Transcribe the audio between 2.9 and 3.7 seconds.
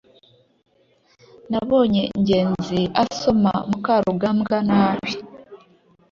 asoma